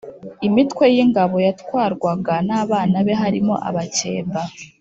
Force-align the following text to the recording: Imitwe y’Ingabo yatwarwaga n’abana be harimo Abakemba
Imitwe 0.47 0.85
y’Ingabo 0.95 1.35
yatwarwaga 1.45 2.33
n’abana 2.47 2.97
be 3.05 3.13
harimo 3.21 3.53
Abakemba 3.69 4.41